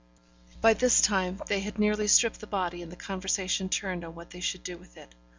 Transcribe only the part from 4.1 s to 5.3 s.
what they should do with it.